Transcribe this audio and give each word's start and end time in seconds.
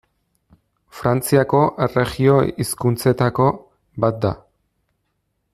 Frantziako 0.99 1.59
erregio 1.87 2.39
hizkuntzetako 2.65 3.47
bat 4.07 4.21
da. 4.27 4.37